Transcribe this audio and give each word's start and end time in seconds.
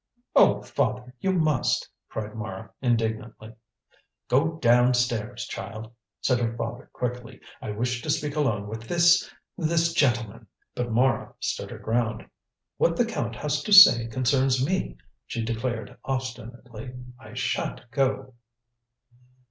"Oh, 0.35 0.63
father, 0.63 1.13
you 1.19 1.31
must!" 1.31 1.87
cried 2.09 2.33
Mara, 2.33 2.71
indignantly. 2.81 3.53
"Go 4.29 4.57
down 4.57 4.95
stairs, 4.95 5.45
child," 5.45 5.91
said 6.21 6.39
her 6.39 6.57
father 6.57 6.89
quickly; 6.91 7.39
"I 7.61 7.69
wish 7.69 8.01
to 8.01 8.09
speak 8.09 8.35
alone 8.35 8.65
with 8.67 8.87
this 8.87 9.31
this 9.59 9.93
gentleman." 9.93 10.47
But 10.73 10.91
Mara 10.91 11.35
stood 11.39 11.69
her 11.69 11.77
ground. 11.77 12.25
"What 12.77 12.97
the 12.97 13.05
Count 13.05 13.35
has 13.35 13.61
to 13.61 13.71
say 13.71 14.07
concerns 14.07 14.65
me," 14.65 14.97
she 15.27 15.45
declared 15.45 15.95
obstinately. 16.03 16.95
"I 17.19 17.35
shan't 17.35 17.81
go!" 17.91 18.33